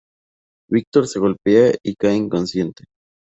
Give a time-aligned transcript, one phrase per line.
[0.71, 2.85] Víctor se golpea y cae inconsciente.